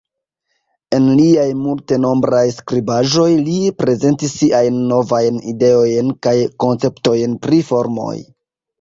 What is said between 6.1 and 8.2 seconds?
kaj konceptojn pri formoj.